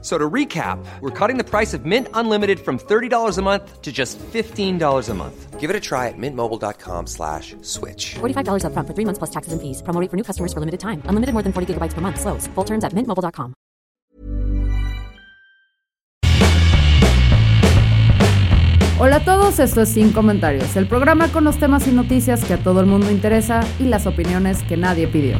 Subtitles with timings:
[0.00, 3.90] So to recap, we're cutting the price of Mint Unlimited from $30 a month to
[3.90, 5.58] just $15 a month.
[5.58, 8.14] Give it a try at mintmobile.com slash switch.
[8.20, 9.82] $45 upfront for three months plus taxes and fees.
[9.82, 11.02] Promo rate for new customers for limited time.
[11.06, 12.20] Unlimited more than 40 gigabytes per month.
[12.20, 12.46] Slows.
[12.54, 13.54] Full terms at mintmobile.com.
[19.00, 22.54] Hola a todos, esto es Sin Comentarios, el programa con los temas y noticias que
[22.54, 25.38] a todo el mundo interesa y las opiniones que nadie pidió.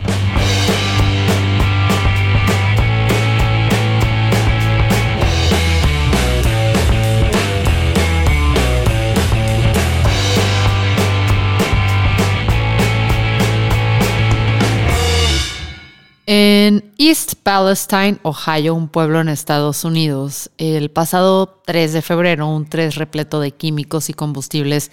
[16.31, 22.69] En East Palestine, Ohio, un pueblo en Estados Unidos, el pasado 3 de febrero, un
[22.69, 24.91] tren repleto de químicos y combustibles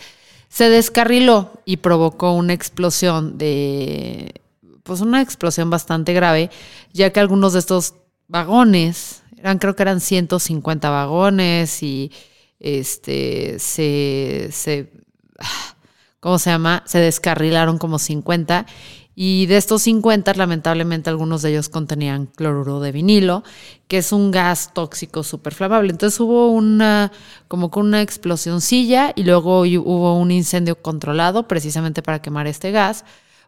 [0.47, 4.43] se descarriló y provocó una explosión de,
[4.83, 6.51] pues una explosión bastante grave,
[6.93, 7.95] ya que algunos de estos
[8.29, 12.13] vagones, eran, creo que eran 150 vagones y
[12.61, 14.89] este, se, se,
[16.21, 16.81] ¿cómo se llama?
[16.85, 18.65] Se descarrilaron como 50
[19.15, 23.43] y de estos 50, lamentablemente, algunos de ellos contenían cloruro de vinilo,
[23.87, 25.89] que es un gas tóxico súper flamable.
[25.91, 27.13] Entonces hubo una,
[27.47, 33.05] como con una explosioncilla y luego hubo un incendio controlado precisamente para quemar este gas,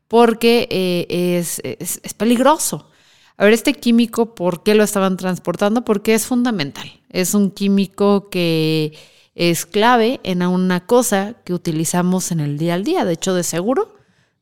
[0.08, 2.90] porque eh, es, es, es peligroso.
[3.36, 5.84] A ver, este químico, ¿por qué lo estaban transportando?
[5.84, 6.90] Porque es fundamental.
[7.10, 8.98] Es un químico que
[9.36, 13.04] es clave en una cosa que utilizamos en el día al día.
[13.04, 13.97] De hecho, de seguro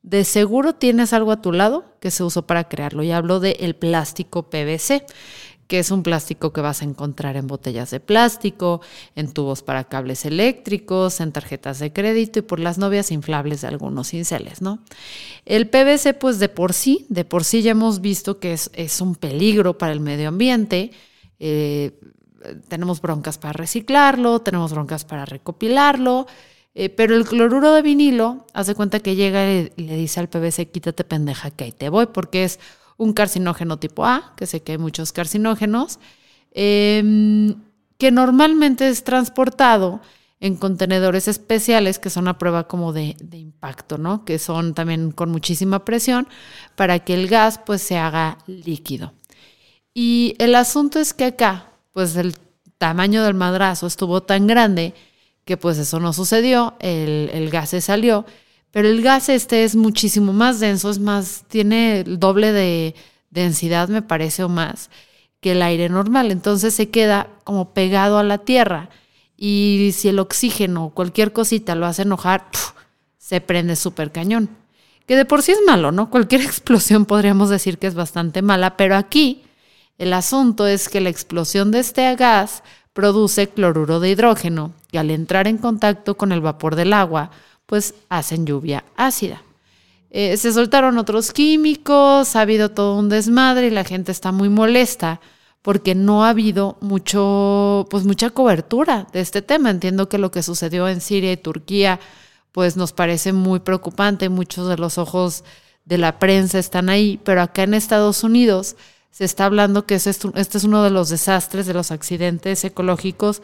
[0.05, 3.01] de seguro tienes algo a tu lado que se usó para crearlo.
[3.01, 5.03] Y hablo del el plástico PVC,
[5.67, 8.81] que es un plástico que vas a encontrar en botellas de plástico,
[9.15, 13.67] en tubos para cables eléctricos, en tarjetas de crédito y por las novias inflables de
[13.67, 14.77] algunos cinceles, ¿no?
[15.43, 19.01] El PVC, pues de por sí, de por sí ya hemos visto que es, es
[19.01, 20.91] un peligro para el medio ambiente.
[21.39, 21.99] Eh,
[22.67, 26.27] tenemos broncas para reciclarlo, tenemos broncas para recopilarlo.
[26.77, 30.69] Eh, pero el cloruro de vinilo, hace cuenta que llega y le, dice al PVC,
[30.69, 32.59] quítate pendeja que ahí te voy, porque es
[32.97, 35.99] un carcinógeno tipo A, que sé que hay muchos carcinógenos,
[36.51, 37.55] em,
[37.97, 40.01] que normalmente es transportado
[40.41, 44.25] en contenedores especiales que son a prueba como de, de, impacto, ¿no?
[44.25, 46.27] Que son también con muchísima presión
[46.75, 49.13] para que el gas pues se haga líquido.
[49.93, 52.35] Y el asunto es que acá, pues el
[52.77, 54.93] tamaño del madrazo estuvo tan grande
[55.45, 58.25] que pues eso no sucedió, el, el gas se salió,
[58.71, 62.93] pero el gas este es muchísimo más denso, es más, tiene el doble de
[63.29, 64.89] densidad, me parece, o más,
[65.39, 66.31] que el aire normal.
[66.31, 68.89] Entonces se queda como pegado a la tierra.
[69.37, 72.47] Y si el oxígeno o cualquier cosita lo hace enojar,
[73.17, 74.49] se prende súper cañón.
[75.05, 76.09] Que de por sí es malo, ¿no?
[76.09, 79.43] Cualquier explosión podríamos decir que es bastante mala, pero aquí
[79.97, 82.63] el asunto es que la explosión de este gas
[82.95, 87.29] produce cloruro de hidrógeno y al entrar en contacto con el vapor del agua,
[87.65, 89.43] pues hacen lluvia ácida.
[90.11, 94.47] Eh, se soltaron otros químicos, ha habido todo un desmadre y la gente está muy
[94.47, 95.19] molesta
[95.61, 99.71] porque no ha habido mucho, pues mucha cobertura de este tema.
[99.71, 101.99] Entiendo que lo que sucedió en Siria y Turquía,
[102.53, 104.29] pues nos parece muy preocupante.
[104.29, 105.43] Muchos de los ojos
[105.83, 108.77] de la prensa están ahí, pero acá en Estados Unidos
[109.15, 113.41] se está hablando que este es uno de los desastres, de los accidentes ecológicos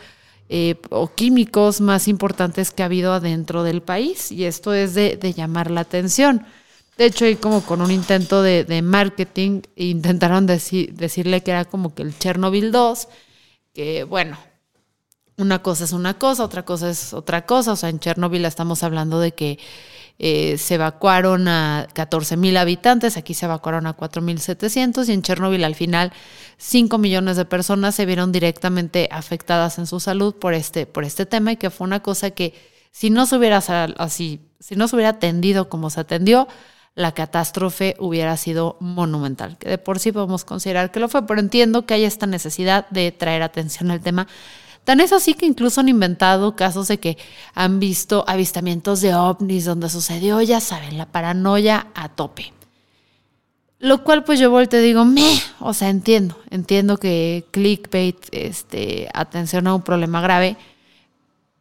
[0.49, 4.33] eh, o químicos más importantes que ha habido adentro del país.
[4.33, 6.45] Y esto es de, llamar la atención.
[6.97, 12.01] De hecho, hay como con un intento de, marketing, intentaron decirle que era como que
[12.01, 13.07] el Chernobyl 2,
[13.73, 14.37] que bueno,
[15.37, 17.71] una cosa es una cosa, otra cosa es otra cosa.
[17.71, 19.57] O sea, en Chernobyl estamos hablando de que
[20.23, 25.63] eh, se evacuaron a 14 mil habitantes, aquí se evacuaron a 4.700 y en Chernobyl
[25.63, 26.13] al final
[26.57, 31.25] 5 millones de personas se vieron directamente afectadas en su salud por este, por este
[31.25, 32.53] tema y que fue una cosa que
[32.91, 33.57] si no se hubiera
[33.97, 36.47] así, si no se hubiera atendido como se atendió,
[36.93, 41.39] la catástrofe hubiera sido monumental, que de por sí podemos considerar que lo fue, pero
[41.39, 44.27] entiendo que hay esta necesidad de traer atención al tema
[44.83, 47.17] Tan es así que incluso han inventado casos de que
[47.53, 52.53] han visto avistamientos de ovnis donde sucedió, ya saben, la paranoia a tope.
[53.77, 59.09] Lo cual pues yo vuelto y digo, me, o sea, entiendo, entiendo que clickbait, este,
[59.13, 60.57] atención a un problema grave,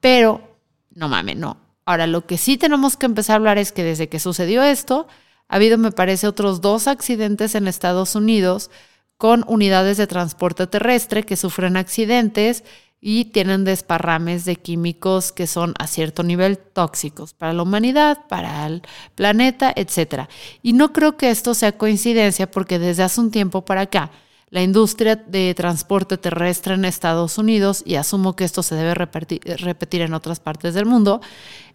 [0.01, 0.59] pero
[0.91, 1.57] no mames, no.
[1.87, 5.09] Ahora, lo que sí tenemos que empezar a hablar es que desde que sucedió esto,
[5.49, 8.71] ha habido, me parece, otros dos accidentes en Estados Unidos
[9.17, 12.65] con unidades de transporte terrestre que sufren accidentes
[13.01, 18.67] y tienen desparrames de químicos que son a cierto nivel tóxicos para la humanidad, para
[18.67, 18.83] el
[19.15, 20.29] planeta, etc.
[20.63, 24.11] Y no creo que esto sea coincidencia porque desde hace un tiempo para acá,
[24.51, 29.41] la industria de transporte terrestre en Estados Unidos, y asumo que esto se debe repetir,
[29.61, 31.21] repetir en otras partes del mundo,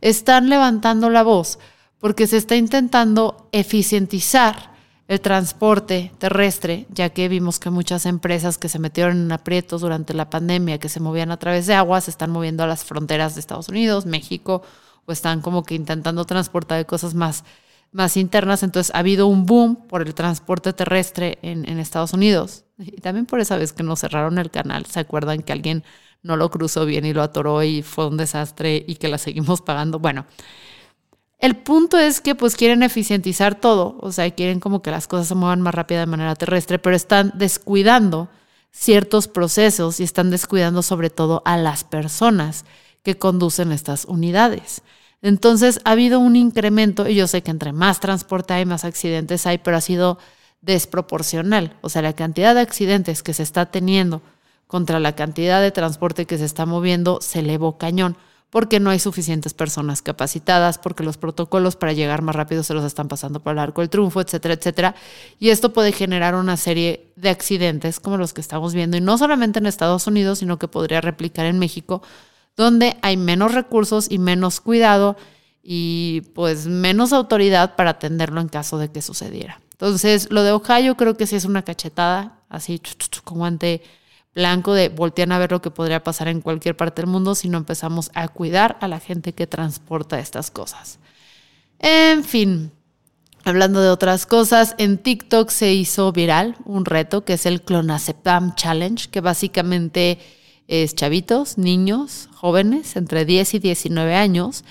[0.02, 1.58] están levantando la voz
[2.00, 4.75] porque se está intentando eficientizar
[5.08, 10.14] el transporte terrestre, ya que vimos que muchas empresas que se metieron en aprietos durante
[10.14, 13.36] la pandemia, que se movían a través de agua, se están moviendo a las fronteras
[13.36, 14.64] de Estados Unidos, México,
[15.06, 17.44] o están como que intentando transportar cosas más,
[17.92, 18.64] más internas.
[18.64, 22.66] Entonces ha habido un boom por el transporte terrestre en, en Estados Unidos.
[22.80, 25.84] Y también por esa vez que nos cerraron el canal, ¿se acuerdan que alguien
[26.24, 29.62] no lo cruzó bien y lo atoró y fue un desastre y que la seguimos
[29.62, 30.00] pagando?
[30.00, 30.26] Bueno,
[31.40, 35.28] el punto es que pues quieren eficientizar todo, o sea, quieren como que las cosas
[35.28, 38.30] se muevan más rápido de manera terrestre, pero están descuidando
[38.72, 42.66] ciertos procesos y están descuidando sobre todo a las personas
[43.04, 44.82] que conducen estas unidades.
[45.22, 49.46] Entonces ha habido un incremento, y yo sé que entre más transporte hay, más accidentes
[49.46, 50.18] hay, pero ha sido
[50.62, 51.78] desproporcional.
[51.82, 54.22] O sea, la cantidad de accidentes que se está teniendo
[54.68, 58.18] contra la cantidad de transporte que se está moviendo se elevó cañón
[58.56, 62.86] porque no hay suficientes personas capacitadas, porque los protocolos para llegar más rápido se los
[62.86, 64.96] están pasando por el arco del triunfo, etcétera, etcétera.
[65.40, 69.18] Y esto puede generar una serie de accidentes como los que estamos viendo, y no
[69.18, 72.02] solamente en Estados Unidos, sino que podría replicar en México,
[72.56, 75.18] donde hay menos recursos y menos cuidado
[75.62, 79.60] y pues menos autoridad para atenderlo en caso de que sucediera.
[79.74, 82.82] Entonces, lo de Ohio creo que sí es una cachetada, así
[83.26, 83.84] como ante
[84.36, 87.48] blanco de voltean a ver lo que podría pasar en cualquier parte del mundo si
[87.50, 91.00] no empezamos a cuidar a la gente que transporta estas cosas.
[91.80, 92.72] En fin,
[93.46, 98.56] hablando de otras cosas, en TikTok se hizo viral un reto que es el Clonazepam
[98.56, 100.20] Challenge, que básicamente
[100.68, 104.66] es chavitos, niños, jóvenes entre 10 y 19 años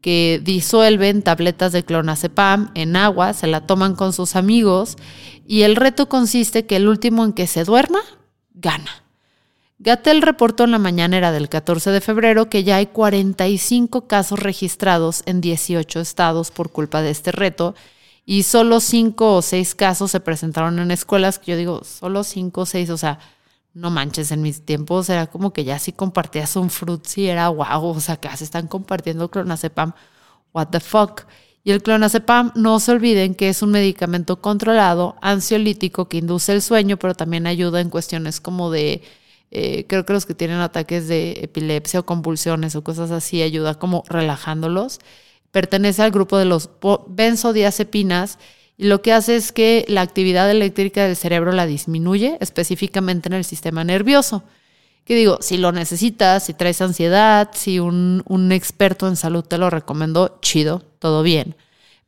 [0.00, 4.96] que disuelven tabletas de clonazepam en agua, se la toman con sus amigos
[5.46, 8.00] y el reto consiste que el último en que se duerma
[8.54, 9.07] gana.
[9.80, 15.22] Gatel reportó en la mañanera del 14 de febrero que ya hay 45 casos registrados
[15.24, 17.76] en 18 estados por culpa de este reto
[18.26, 22.66] y solo 5 o 6 casos se presentaron en escuelas, yo digo, solo 5 o
[22.66, 23.20] 6, o sea,
[23.72, 27.48] no manches, en mis tiempos era como que ya si compartías un fruit, sí era
[27.48, 29.92] wow, o sea, acá se están compartiendo clonazepam,
[30.52, 31.22] what the fuck.
[31.62, 36.62] Y el clonazepam, no se olviden que es un medicamento controlado, ansiolítico, que induce el
[36.62, 39.02] sueño, pero también ayuda en cuestiones como de
[39.50, 43.74] eh, creo que los que tienen ataques de epilepsia o convulsiones o cosas así ayuda
[43.74, 44.98] como relajándolos.
[45.50, 46.70] Pertenece al grupo de los
[47.08, 48.38] benzodiazepinas
[48.76, 53.34] y lo que hace es que la actividad eléctrica del cerebro la disminuye, específicamente en
[53.34, 54.44] el sistema nervioso.
[55.04, 59.56] Que digo, si lo necesitas, si traes ansiedad, si un, un experto en salud te
[59.56, 61.56] lo recomendó, chido, todo bien.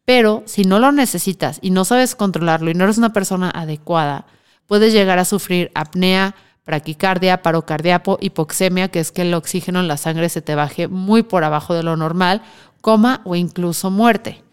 [0.05, 4.27] Pero si no lo necesitas y no sabes controlarlo y no eres una persona adecuada,
[4.67, 6.35] puedes llegar a sufrir apnea,
[6.71, 10.87] braquicardia, paro cardíaco, hipoxemia, que es que el oxígeno en la sangre se te baje
[10.87, 12.43] muy por abajo de lo normal,
[12.81, 14.45] coma o incluso muerte.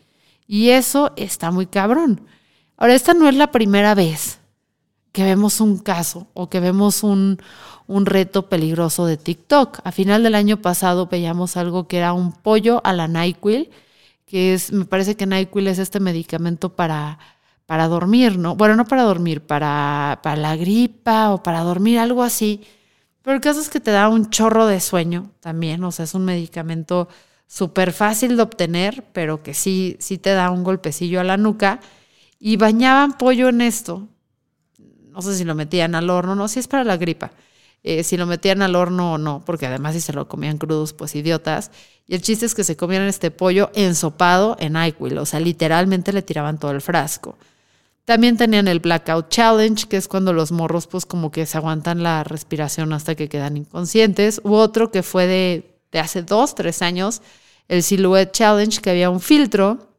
[0.47, 2.21] Y eso está muy cabrón.
[2.75, 4.39] Ahora, esta no es la primera vez
[5.11, 7.39] que vemos un caso o que vemos un,
[7.85, 9.79] un reto peligroso de TikTok.
[9.83, 13.69] A final del año pasado veíamos algo que era un pollo a la NyQuil,
[14.25, 17.19] que es, me parece que NyQuil es este medicamento para
[17.67, 18.55] para dormir, ¿no?
[18.55, 22.63] Bueno, no para dormir, para, para la gripa o para dormir, algo así.
[23.21, 26.15] Pero el caso es que te da un chorro de sueño también, o sea, es
[26.15, 27.09] un medicamento
[27.45, 31.81] súper fácil de obtener, pero que sí, sí te da un golpecillo a la nuca.
[32.39, 34.07] Y bañaban pollo en esto.
[35.11, 37.31] No sé si lo metían al horno, no, si es para la gripa.
[37.83, 40.93] Eh, si lo metían al horno o no, porque además si se lo comían crudos,
[40.93, 41.71] pues idiotas.
[42.05, 46.13] Y el chiste es que se comían este pollo ensopado en NyQuil, o sea, literalmente
[46.13, 47.37] le tiraban todo el frasco.
[48.07, 52.03] También tenían el Blackout Challenge, que es cuando los morros pues como que se aguantan
[52.03, 54.39] la respiración hasta que quedan inconscientes.
[54.45, 57.21] U otro que fue de, de hace dos, tres años,
[57.67, 59.89] el Silhouette Challenge, que había un filtro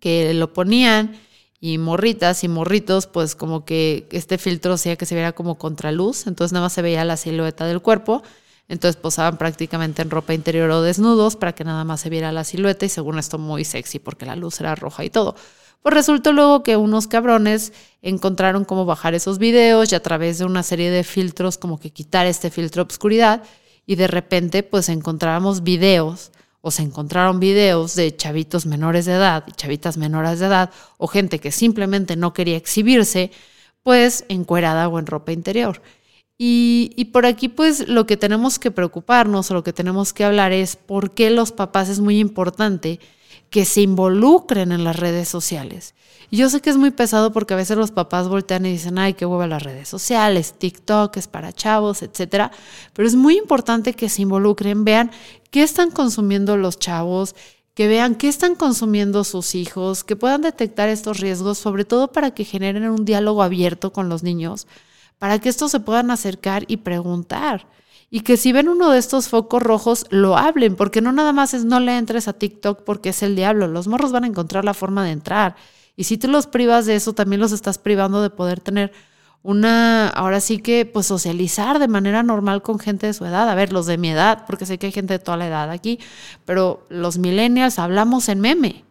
[0.00, 1.16] que lo ponían
[1.60, 6.26] y morritas y morritos, pues como que este filtro hacía que se viera como contraluz,
[6.26, 8.24] entonces nada más se veía la silueta del cuerpo.
[8.66, 12.42] Entonces posaban prácticamente en ropa interior o desnudos para que nada más se viera la
[12.42, 15.36] silueta y según esto muy sexy porque la luz era roja y todo.
[15.82, 20.44] Pues resultó luego que unos cabrones encontraron cómo bajar esos videos y a través de
[20.44, 23.42] una serie de filtros como que quitar este filtro de obscuridad
[23.86, 26.30] y de repente pues encontrábamos videos
[26.60, 31.06] o se encontraron videos de chavitos menores de edad y chavitas menores de edad o
[31.06, 33.30] gente que simplemente no quería exhibirse
[33.82, 35.80] pues encuerada o en ropa interior.
[36.36, 40.24] Y, y, por aquí pues lo que tenemos que preocuparnos o lo que tenemos que
[40.24, 43.00] hablar es por qué los papás es muy importante
[43.50, 45.94] que se involucren en las redes sociales.
[46.30, 49.14] Yo sé que es muy pesado porque a veces los papás voltean y dicen, ay,
[49.14, 52.50] qué hueva las redes sociales, TikTok es para chavos, etcétera.
[52.92, 55.10] Pero es muy importante que se involucren, vean
[55.50, 57.34] qué están consumiendo los chavos,
[57.72, 62.32] que vean qué están consumiendo sus hijos, que puedan detectar estos riesgos, sobre todo para
[62.32, 64.66] que generen un diálogo abierto con los niños,
[65.18, 67.66] para que estos se puedan acercar y preguntar
[68.10, 71.52] y que si ven uno de estos focos rojos, lo hablen, porque no nada más
[71.54, 74.64] es no le entres a TikTok porque es el diablo, los morros van a encontrar
[74.64, 75.56] la forma de entrar.
[75.94, 78.92] Y si tú los privas de eso, también los estás privando de poder tener
[79.42, 83.48] una, ahora sí que, pues socializar de manera normal con gente de su edad.
[83.48, 85.70] A ver, los de mi edad, porque sé que hay gente de toda la edad
[85.70, 85.98] aquí,
[86.44, 88.84] pero los millennials hablamos en meme.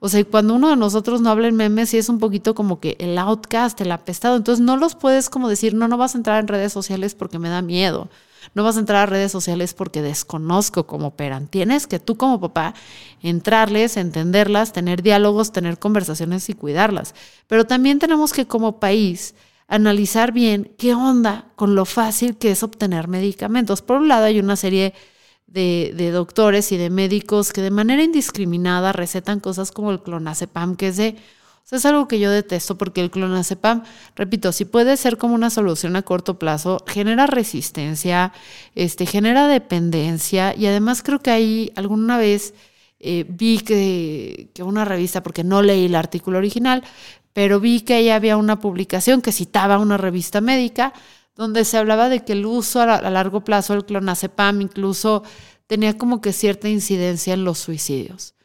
[0.00, 2.80] O sea, cuando uno de nosotros no habla en meme, sí es un poquito como
[2.80, 4.36] que el outcast, el apestado.
[4.36, 7.38] Entonces no los puedes como decir, no, no vas a entrar en redes sociales porque
[7.38, 8.08] me da miedo
[8.54, 11.48] no vas a entrar a redes sociales porque desconozco cómo operan.
[11.48, 12.74] Tienes que tú como papá
[13.22, 17.14] entrarles, entenderlas, tener diálogos, tener conversaciones y cuidarlas.
[17.46, 19.34] Pero también tenemos que como país
[19.68, 23.82] analizar bien qué onda con lo fácil que es obtener medicamentos.
[23.82, 24.94] Por un lado hay una serie
[25.46, 30.88] de, doctores y de médicos que de manera indiscriminada recetan cosas como el clonazepam, que
[30.88, 31.16] es de
[31.76, 33.82] es algo que yo detesto porque el clonazepam,
[34.16, 38.32] repito, si puede ser como una solución a corto plazo, genera resistencia,
[38.74, 42.54] este, genera dependencia y además creo que ahí alguna vez
[43.00, 46.82] eh, vi que, que una revista, porque no leí el artículo original,
[47.34, 50.94] pero vi que ahí había una publicación que citaba una revista médica
[51.36, 55.22] donde se hablaba de que el uso a, a largo plazo del clonazepam incluso
[55.66, 58.37] tenía como que cierta incidencia en los suicidios.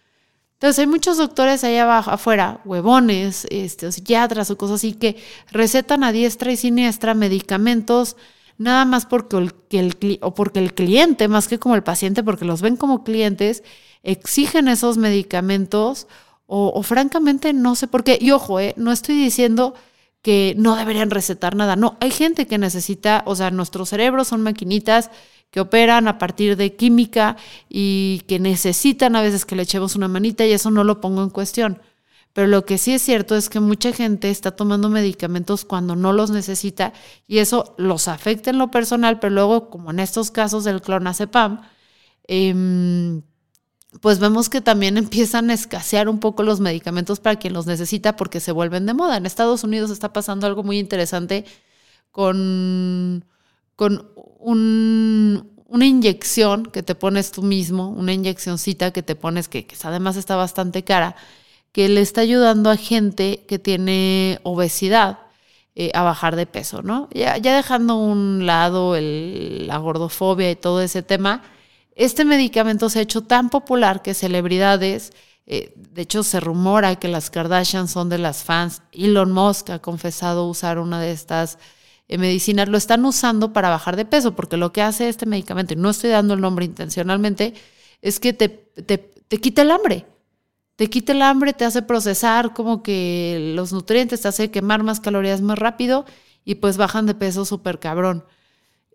[0.63, 5.17] Entonces hay muchos doctores allá abajo, afuera, huevones, este, psiquiatras o cosas así, que
[5.51, 8.15] recetan a diestra y siniestra medicamentos
[8.57, 12.45] nada más porque el, el, o porque el cliente, más que como el paciente, porque
[12.45, 13.61] los ven como clientes,
[14.03, 16.07] exigen esos medicamentos
[16.45, 18.17] o, o francamente no sé por qué.
[18.21, 19.73] Y ojo, eh, no estoy diciendo
[20.21, 21.75] que no deberían recetar nada.
[21.75, 25.11] No, hay gente que necesita, o sea, nuestros cerebros son maquinitas
[25.53, 27.37] que operan a partir de química
[27.69, 31.21] y que necesitan a veces que le echemos una manita y eso no lo pongo
[31.21, 31.79] en cuestión.
[32.33, 36.11] Pero lo que sí es cierto es que mucha gente está tomando medicamentos cuando no
[36.11, 36.91] los necesita
[37.27, 41.61] y eso los afecta en lo personal, pero luego, como en estos casos del clonazepam,
[42.27, 43.21] eh,
[44.01, 48.15] pues vemos que también empiezan a escasear un poco los medicamentos para quien los necesita
[48.15, 49.17] porque se vuelven de moda.
[49.17, 51.45] En Estados Unidos está pasando algo muy interesante
[52.09, 53.23] con,
[53.75, 54.09] con
[54.45, 60.35] una inyección que te pones tú mismo, una inyeccióncita que te pones, que, además está
[60.35, 61.15] bastante cara,
[61.71, 65.19] que le está ayudando a gente que tiene obesidad
[65.75, 67.09] eh, a bajar de peso, ¿no?
[67.11, 71.41] Ya, ya dejando un lado la gordofobia y todo ese tema,
[71.95, 75.13] este medicamento se ha hecho tan popular que celebridades,
[75.45, 79.79] eh, de hecho se rumora que las Kardashian son de las fans, Elon Musk ha
[79.79, 81.57] confesado usar una de estas
[82.07, 85.73] eh, medicinas, lo están usando para bajar de peso, porque lo que hace este medicamento,
[85.73, 87.53] y no estoy dando el nombre intencionalmente,
[88.01, 90.05] es que te, te, te quita el hambre.
[90.75, 94.99] Te quita el hambre, te hace procesar como que los nutrientes, te hace quemar más
[94.99, 96.05] calorías más rápido
[96.45, 98.25] y pues bajan de peso súper cabrón.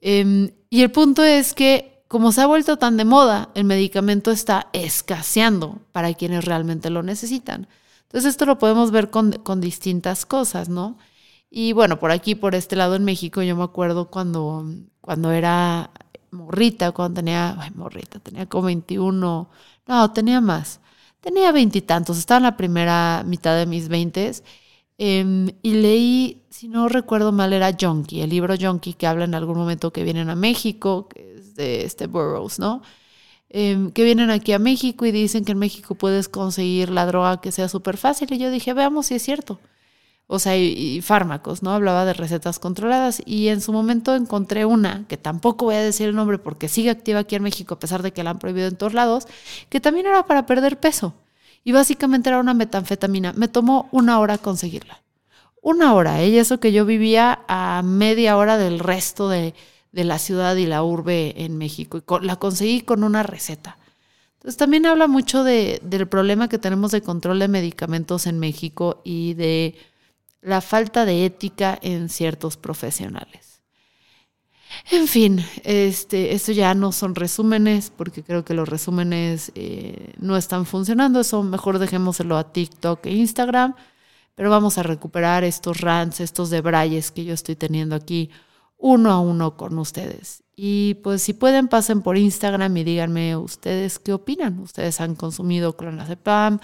[0.01, 4.31] Em, y el punto es que como se ha vuelto tan de moda, el medicamento
[4.31, 7.69] está escaseando para quienes realmente lo necesitan.
[8.05, 10.97] Entonces esto lo podemos ver con, distintas cosas, ¿no?
[11.51, 14.67] Y bueno, por aquí, por este lado en México, yo me acuerdo cuando,
[15.01, 15.91] cuando era
[16.31, 19.51] morrita, cuando tenía, ay, morrita, tenía como 21,
[19.87, 20.81] no, tenía más,
[21.21, 24.45] tenía veintitantos, estaba en la primera mitad de mis veintes
[24.99, 29.35] Em, y leí, si no recuerdo mal, era Junkie, el libro Junkie que habla en
[29.35, 32.83] algún momento que vienen a México, que es de este Burroughs, ¿no?
[33.51, 37.41] Em, que vienen aquí a México y dicen que en México puedes conseguir la droga
[37.41, 38.33] que sea súper fácil.
[38.33, 39.61] Y yo dije, veamos si es cierto.
[40.31, 41.71] O sea, y, fármacos, ¿no?
[41.73, 43.23] Hablaba de recetas controladas.
[43.25, 46.91] Y en su momento encontré una, que tampoco voy a decir el nombre porque sigue
[46.91, 49.27] activa aquí en México, a pesar de que la han prohibido en todos lados,
[49.71, 51.15] que también era para perder peso.
[51.65, 53.33] Y básicamente era una metanfetamina.
[53.33, 55.01] Me tomó una hora conseguirla.
[55.63, 56.29] Una hora, ¿eh?
[56.29, 59.55] y eso que yo vivía a media hora del resto de,
[59.93, 61.99] la ciudad y la urbe en México.
[61.99, 63.79] Y la conseguí con una receta.
[64.35, 69.01] Entonces también habla mucho de, del problema que tenemos de control de medicamentos en México
[69.05, 69.75] y de
[70.41, 73.49] la falta de ética en ciertos profesionales.
[74.91, 80.37] En fin, este, esto ya no son resúmenes, porque creo que los resúmenes eh, no
[80.37, 81.21] están funcionando.
[81.21, 83.75] Eso mejor dejémoselo a TikTok e Instagram.
[84.35, 88.31] pero vamos a recuperar estos rants, estos debrayes que yo estoy teniendo aquí
[88.77, 90.45] uno a uno con ustedes.
[90.55, 94.61] Y pues si pueden, pasen por Instagram y díganme ustedes qué opinan.
[94.61, 96.61] ¿Ustedes han consumido clonazepam?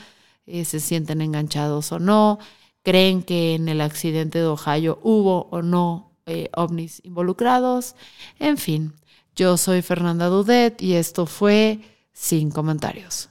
[0.47, 2.39] Eh, ¿Se sienten enganchados o no?
[2.85, 7.97] ¿Creen que en el accidente de Ohio hubo o no eh, ovnis involucrados?
[8.39, 8.93] En fin,
[9.35, 11.81] yo soy Fernanda Dudet y esto fue
[12.13, 13.31] Sin Comentarios.